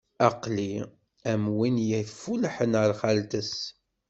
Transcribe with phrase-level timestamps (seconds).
[0.27, 0.71] Aql-i
[1.31, 3.55] am win i yeffulḥen ar xalt-is.